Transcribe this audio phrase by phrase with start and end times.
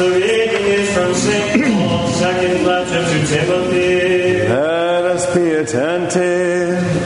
[0.00, 1.62] The reading is from St.
[1.62, 4.48] Paul's second letter to Timothy.
[4.48, 6.99] Let us be attentive.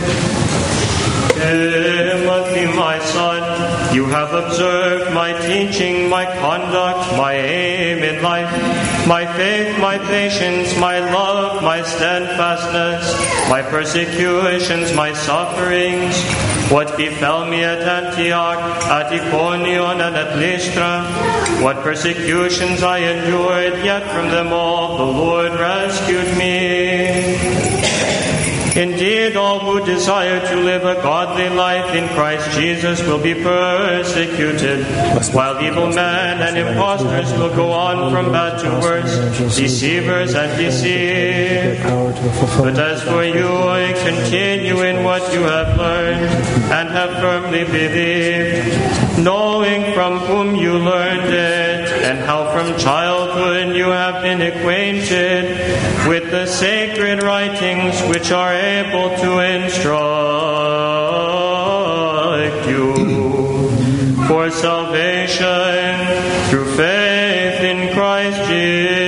[4.15, 8.49] Have observed my teaching, my conduct, my aim in life,
[9.09, 13.13] my faith, my patience, my love, my steadfastness,
[13.51, 16.15] my persecutions, my sufferings,
[16.71, 21.03] what befell me at Antioch, at Iconium, and at Lystra,
[21.61, 27.44] what persecutions I endured, yet from them all the Lord rescued me.
[28.77, 34.85] Indeed, all who desire to live a godly life in Christ Jesus will be persecuted,
[35.33, 41.85] while evil men and impostors will go on from bad to worse, deceivers and deceived.
[42.59, 46.31] But as for you, I continue in what you have learned
[46.73, 53.85] and have firmly believed, knowing from whom you learned it, and how from childhood you
[53.85, 55.45] have been acquainted
[56.09, 59.95] with the sacred writings which are able to instruct
[62.67, 62.95] you
[64.27, 65.95] for salvation
[66.49, 69.04] through faith in Christ Jesus.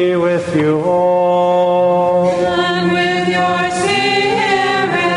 [0.00, 2.30] Be with you all.
[2.30, 5.16] And with your spirit.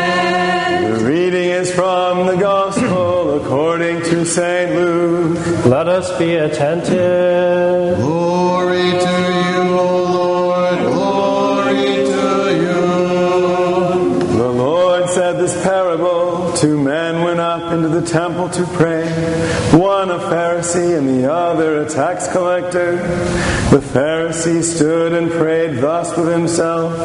[0.92, 4.74] The reading is from the Gospel according to St.
[4.78, 5.38] Luke.
[5.64, 7.96] Let us be attentive.
[7.96, 9.16] Glory to
[9.48, 12.26] you, O Lord, glory to
[12.64, 12.82] you.
[14.42, 18.93] The Lord said this parable Two men went up into the temple to pray, one
[20.14, 22.96] a Pharisee and the other a tax collector.
[23.70, 26.96] The Pharisee stood and prayed thus with himself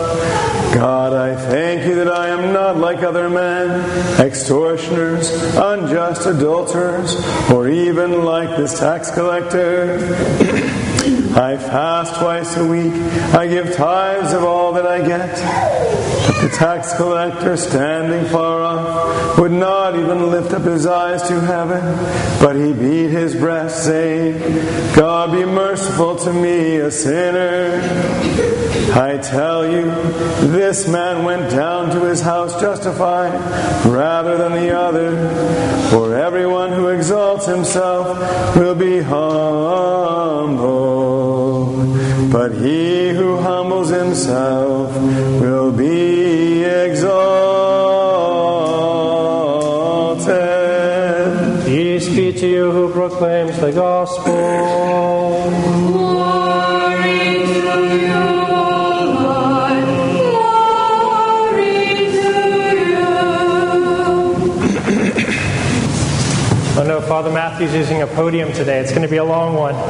[0.73, 7.15] God, I thank you that I am not like other men, extortioners, unjust adulterers,
[7.49, 9.97] or even like this tax collector.
[11.35, 12.93] I fast twice a week.
[13.33, 15.98] I give tithes of all that I get.
[16.41, 21.81] The tax collector, standing far off, would not even lift up his eyes to heaven,
[22.39, 24.39] but he beat his breast, saying,
[24.95, 27.81] God be merciful to me, a sinner.
[28.95, 29.91] I tell you,
[30.47, 33.33] this man went down to his house justified
[33.85, 35.11] rather than the other.
[35.89, 38.17] For everyone who exalts himself
[38.55, 39.91] will be humbled,
[42.31, 44.95] but he who humbles himself
[45.41, 46.08] will be
[53.19, 54.33] proclaims the gospel.
[55.91, 58.15] Glory to you,
[59.19, 59.83] Lord.
[60.95, 61.83] Glory
[62.15, 62.31] to
[62.87, 63.11] you.
[66.77, 68.79] Oh no, Father Matthew's using a podium today.
[68.79, 69.75] It's going to be a long one.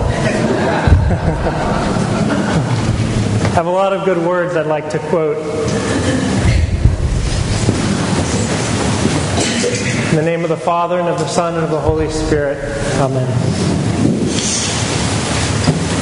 [3.53, 5.37] Have a lot of good words I'd like to quote.
[10.09, 12.57] In the name of the Father, and of the Son, and of the Holy Spirit.
[12.99, 13.29] Amen.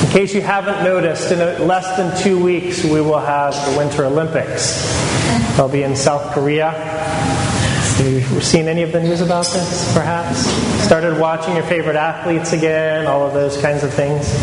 [0.01, 4.05] In case you haven't noticed, in less than two weeks we will have the Winter
[4.05, 4.87] Olympics.
[5.57, 6.71] They'll be in South Korea.
[6.71, 10.45] Have You've seen any of the news about this, perhaps?
[10.85, 14.33] Started watching your favorite athletes again, all of those kinds of things.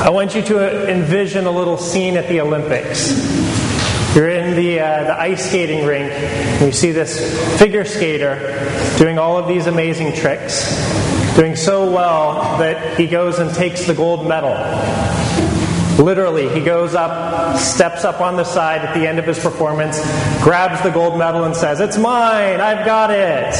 [0.00, 3.69] I want you to envision a little scene at the Olympics.
[4.14, 9.20] You're in the, uh, the ice skating rink, and you see this figure skater doing
[9.20, 10.66] all of these amazing tricks,
[11.36, 14.50] doing so well that he goes and takes the gold medal.
[16.04, 20.00] Literally, he goes up, steps up on the side at the end of his performance,
[20.42, 22.60] grabs the gold medal, and says, It's mine!
[22.60, 23.54] I've got it!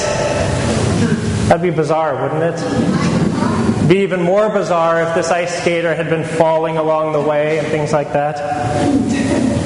[1.49, 3.89] That'd be bizarre, wouldn't it?
[3.89, 7.69] Be even more bizarre if this ice skater had been falling along the way and
[7.69, 9.60] things like that.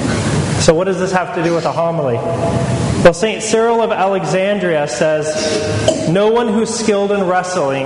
[0.65, 2.15] So, what does this have to do with a homily?
[2.15, 3.43] Well, St.
[3.43, 7.85] Cyril of Alexandria says no one who's skilled in wrestling,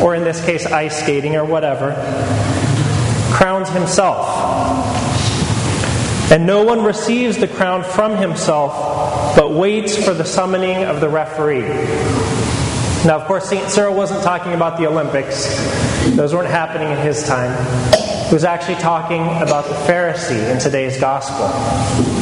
[0.00, 1.90] or in this case, ice skating or whatever,
[3.32, 4.28] crowns himself.
[6.30, 11.08] And no one receives the crown from himself, but waits for the summoning of the
[11.08, 11.62] referee.
[13.04, 13.68] Now, of course, St.
[13.68, 15.48] Cyril wasn't talking about the Olympics,
[16.14, 17.50] those weren't happening in his time.
[18.30, 22.19] He was actually talking about the Pharisee in today's gospel.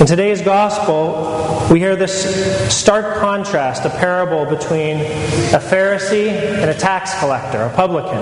[0.00, 6.74] In today's gospel, we hear this stark contrast, a parable between a Pharisee and a
[6.74, 8.18] tax collector, a publican.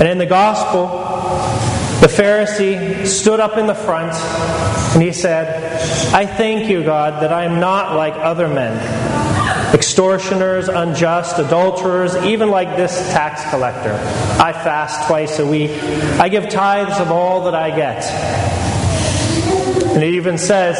[0.00, 0.88] And in the gospel,
[2.00, 4.14] the Pharisee stood up in the front
[4.94, 5.72] and he said,
[6.12, 8.74] I thank you, God, that I am not like other men,
[9.72, 13.92] extortioners, unjust, adulterers, even like this tax collector.
[14.42, 15.70] I fast twice a week.
[16.18, 18.57] I give tithes of all that I get.
[19.98, 20.78] And it even says,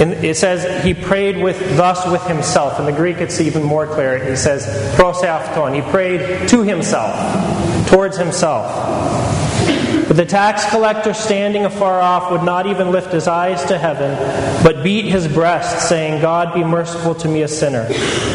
[0.00, 2.80] it says he prayed with thus with himself.
[2.80, 4.30] In the Greek, it's even more clear.
[4.30, 4.64] He says
[4.96, 5.74] proseafton.
[5.74, 8.64] He prayed to himself, towards himself.
[10.08, 14.16] But the tax collector standing afar off would not even lift his eyes to heaven,
[14.64, 17.86] but beat his breast, saying, God be merciful to me, a sinner.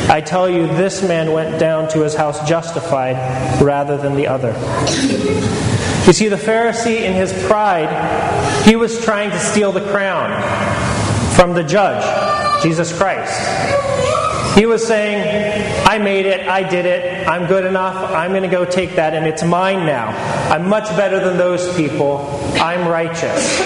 [0.07, 3.15] I tell you, this man went down to his house justified
[3.59, 4.53] rather than the other.
[6.05, 10.31] You see, the Pharisee, in his pride, he was trying to steal the crown
[11.33, 12.03] from the judge,
[12.61, 13.33] Jesus Christ.
[14.55, 18.47] He was saying, I made it, I did it, I'm good enough, I'm going to
[18.47, 20.09] go take that, and it's mine now.
[20.49, 22.19] I'm much better than those people,
[22.61, 23.57] I'm righteous.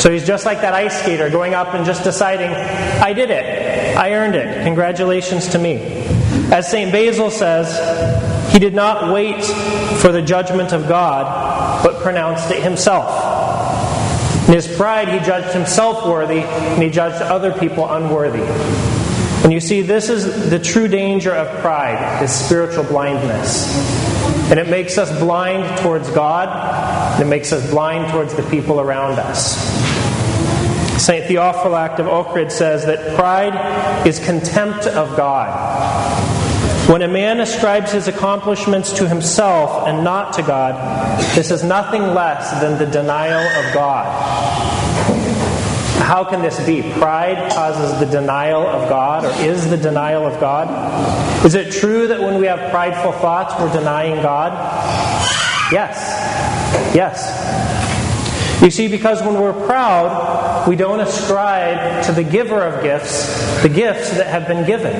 [0.00, 3.96] So he's just like that ice skater going up and just deciding, I did it,
[3.96, 5.74] I earned it, congratulations to me.
[6.52, 6.90] As St.
[6.90, 14.46] Basil says, he did not wait for the judgment of God, but pronounced it himself.
[14.46, 18.42] In his pride, he judged himself worthy, and he judged other people unworthy.
[19.42, 23.66] And you see, this is the true danger of pride, is spiritual blindness.
[24.50, 26.48] And it makes us blind towards God,
[27.14, 29.56] and it makes us blind towards the people around us.
[31.02, 31.24] St.
[31.24, 36.21] Theophylact of Ohrid says that pride is contempt of God.
[36.88, 40.74] When a man ascribes his accomplishments to himself and not to God,
[41.36, 44.04] this is nothing less than the denial of God.
[46.02, 46.82] How can this be?
[46.94, 51.46] Pride causes the denial of God, or is the denial of God?
[51.46, 54.52] Is it true that when we have prideful thoughts, we're denying God?
[55.72, 55.96] Yes.
[56.94, 58.60] Yes.
[58.60, 63.68] You see, because when we're proud, we don't ascribe to the giver of gifts the
[63.68, 64.92] gifts that have been given.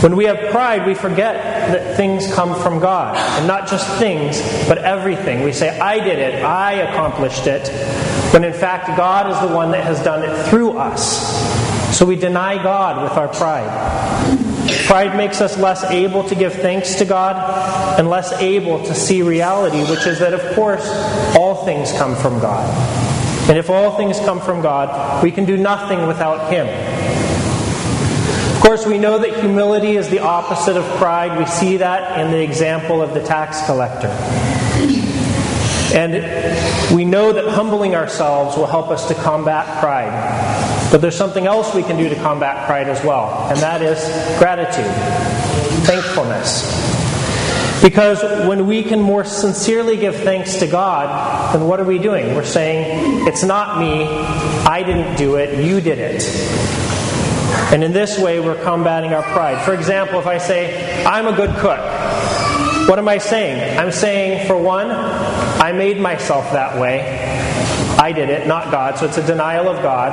[0.00, 1.34] When we have pride, we forget
[1.72, 3.16] that things come from God.
[3.16, 5.42] And not just things, but everything.
[5.42, 7.68] We say, I did it, I accomplished it,
[8.32, 11.96] when in fact God is the one that has done it through us.
[11.96, 13.68] So we deny God with our pride.
[14.86, 19.22] Pride makes us less able to give thanks to God and less able to see
[19.22, 20.88] reality, which is that, of course,
[21.36, 22.68] all things come from God.
[23.50, 26.66] And if all things come from God, we can do nothing without Him.
[28.60, 31.38] Of course, we know that humility is the opposite of pride.
[31.38, 34.08] We see that in the example of the tax collector.
[35.94, 40.90] And we know that humbling ourselves will help us to combat pride.
[40.92, 43.98] But there's something else we can do to combat pride as well, and that is
[44.38, 44.84] gratitude,
[45.86, 46.62] thankfulness.
[47.82, 52.34] Because when we can more sincerely give thanks to God, then what are we doing?
[52.34, 54.04] We're saying, It's not me,
[54.66, 56.99] I didn't do it, you did it.
[57.72, 59.64] And in this way, we're combating our pride.
[59.64, 61.78] For example, if I say, I'm a good cook,
[62.88, 63.78] what am I saying?
[63.78, 67.00] I'm saying, for one, I made myself that way.
[67.96, 70.12] I did it, not God, so it's a denial of God.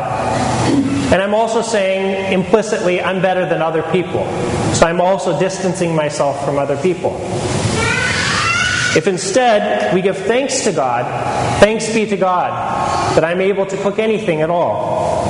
[1.12, 4.26] And I'm also saying implicitly, I'm better than other people.
[4.74, 7.18] So I'm also distancing myself from other people.
[8.96, 11.06] If instead we give thanks to God,
[11.60, 15.27] thanks be to God that I'm able to cook anything at all,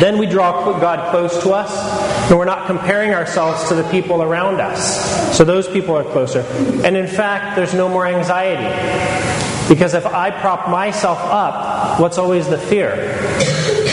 [0.00, 4.22] then we draw God close to us, and we're not comparing ourselves to the people
[4.22, 5.36] around us.
[5.36, 6.40] So those people are closer.
[6.84, 8.64] And in fact, there's no more anxiety.
[9.68, 12.96] Because if I prop myself up, what's always the fear?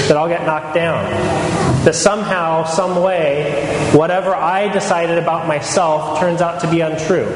[0.07, 1.05] That I'll get knocked down.
[1.83, 7.27] That somehow, some way, whatever I decided about myself turns out to be untrue,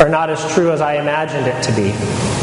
[0.00, 2.41] or not as true as I imagined it to be.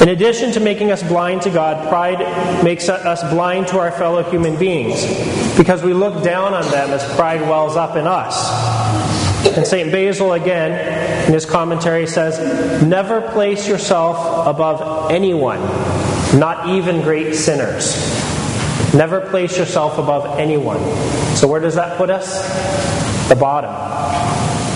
[0.00, 4.22] In addition to making us blind to God, pride makes us blind to our fellow
[4.22, 5.04] human beings
[5.56, 8.50] because we look down on them as pride wells up in us.
[9.56, 9.90] And St.
[9.92, 15.60] Basil, again, in his commentary, says, Never place yourself above anyone
[16.34, 17.96] not even great sinners.
[18.94, 20.78] Never place yourself above anyone.
[21.36, 22.40] So, where does that put us?
[23.28, 24.29] The bottom.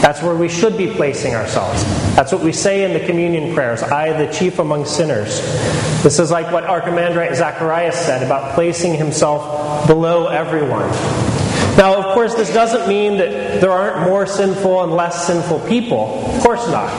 [0.05, 1.83] That's where we should be placing ourselves.
[2.15, 5.41] That's what we say in the communion prayers I, the chief among sinners.
[6.03, 10.91] This is like what Archimandrite Zacharias said about placing himself below everyone.
[11.79, 16.23] Now, of course, this doesn't mean that there aren't more sinful and less sinful people.
[16.35, 16.91] Of course not.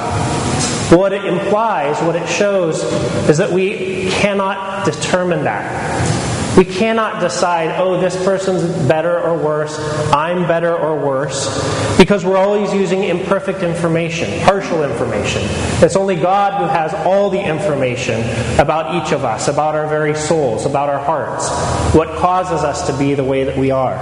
[0.89, 2.81] But what it implies, what it shows,
[3.29, 6.24] is that we cannot determine that.
[6.57, 9.77] We cannot decide, oh, this person's better or worse,
[10.13, 15.41] I'm better or worse, because we're always using imperfect information, partial information.
[15.83, 18.21] It's only God who has all the information
[18.57, 21.49] about each of us, about our very souls, about our hearts,
[21.93, 23.97] what causes us to be the way that we are.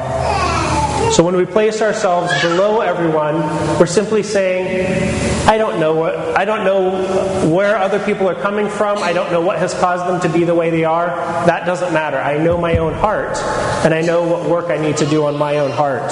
[1.12, 3.41] So when we place ourselves below everyone,
[3.79, 5.02] we're simply saying,
[5.46, 9.00] I don't know what I don't know where other people are coming from.
[9.00, 11.08] I don't know what has caused them to be the way they are.
[11.46, 12.18] That doesn't matter.
[12.18, 13.38] I know my own heart,
[13.84, 16.12] and I know what work I need to do on my own heart.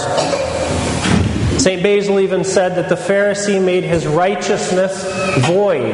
[1.59, 1.83] St.
[1.83, 5.05] Basil even said that the Pharisee made his righteousness
[5.45, 5.93] void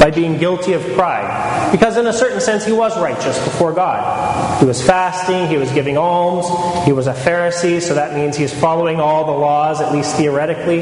[0.00, 1.70] by being guilty of pride.
[1.70, 4.60] Because, in a certain sense, he was righteous before God.
[4.60, 6.46] He was fasting, he was giving alms,
[6.86, 10.80] he was a Pharisee, so that means he's following all the laws, at least theoretically,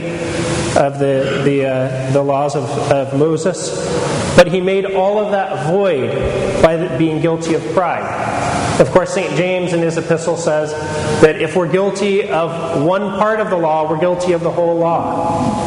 [0.76, 3.74] of the, the, uh, the laws of, of Moses.
[4.36, 6.10] But he made all of that void
[6.62, 8.04] by being guilty of pride.
[8.80, 9.34] Of course, St.
[9.36, 10.72] James in his epistle says
[11.22, 14.76] that if we're guilty of one part of the law, we're guilty of the whole
[14.76, 15.64] law.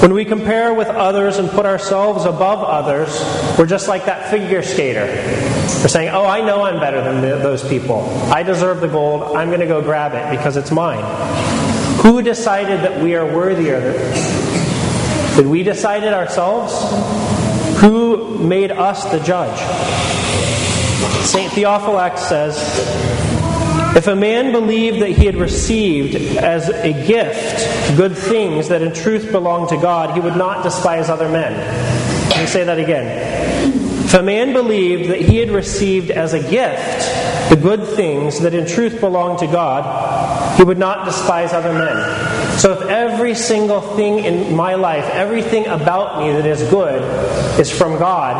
[0.00, 3.20] When we compare with others and put ourselves above others,
[3.58, 5.04] we're just like that figure skater.
[5.06, 8.00] We're saying, Oh, I know I'm better than those people.
[8.32, 9.36] I deserve the gold.
[9.36, 11.61] I'm going to go grab it because it's mine.
[12.02, 13.80] Who decided that we are worthier?
[15.36, 16.72] Did we decide it ourselves?
[17.80, 19.56] Who made us the judge?
[21.24, 21.52] St.
[21.52, 22.58] Theophylact says,
[23.96, 28.92] if a man believed that he had received as a gift good things that in
[28.92, 31.52] truth belong to God, he would not despise other men.
[32.30, 33.81] Let me say that again.
[34.12, 38.52] If a man believed that he had received as a gift the good things that
[38.52, 42.58] in truth belong to God, he would not despise other men.
[42.58, 47.00] So if every single thing in my life, everything about me that is good,
[47.58, 48.36] is from God,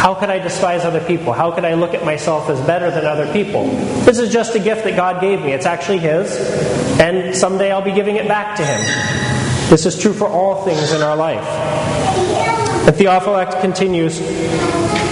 [0.00, 1.32] how could I despise other people?
[1.32, 3.66] How could I look at myself as better than other people?
[4.04, 5.50] This is just a gift that God gave me.
[5.50, 6.30] It's actually His,
[7.00, 9.68] and someday I'll be giving it back to Him.
[9.68, 12.25] This is true for all things in our life.
[12.86, 14.18] And Theophylact continues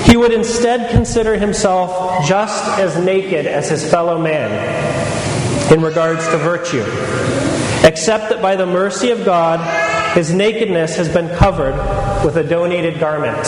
[0.06, 4.52] He would instead consider himself just as naked as his fellow man
[5.72, 6.84] in regards to virtue,
[7.86, 9.58] except that by the mercy of God,
[10.14, 11.74] his nakedness has been covered
[12.24, 13.44] with a donated garment.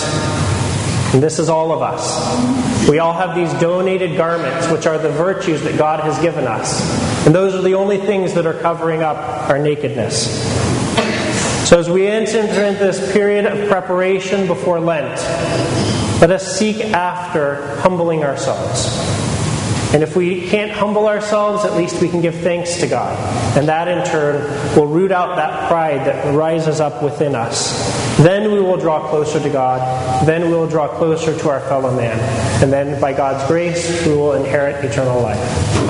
[1.15, 2.89] And this is all of us.
[2.89, 7.27] We all have these donated garments, which are the virtues that God has given us.
[7.27, 9.17] And those are the only things that are covering up
[9.49, 10.56] our nakedness.
[11.67, 15.19] So, as we enter into this period of preparation before Lent,
[16.21, 18.87] let us seek after humbling ourselves.
[19.93, 23.19] And if we can't humble ourselves, at least we can give thanks to God.
[23.59, 24.45] And that in turn
[24.77, 28.17] will root out that pride that rises up within us.
[28.19, 30.25] Then we will draw closer to God.
[30.25, 32.17] Then we will draw closer to our fellow man.
[32.63, 35.41] And then by God's grace, we will inherit eternal life.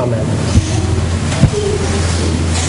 [0.00, 0.55] Amen.